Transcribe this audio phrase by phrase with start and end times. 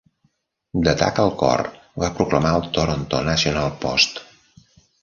[0.87, 1.63] "D'atac al cor",
[2.05, 4.25] va proclamar el "Toronto National Post".